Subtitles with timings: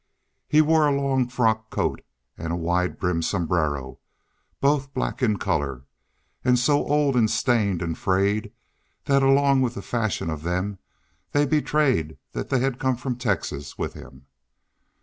[0.47, 2.01] He wore a long frock coat
[2.35, 3.99] and a wide brimmed sombrero,
[4.59, 5.83] both black in color,
[6.43, 8.51] and so old and stained and frayed
[9.05, 10.79] that along with the fashion of them
[11.33, 14.25] they betrayed that they had come from Texas with him.